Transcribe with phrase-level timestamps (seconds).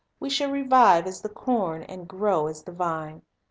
[0.19, 3.21] We shall "revive as the corn, and grow as the vine."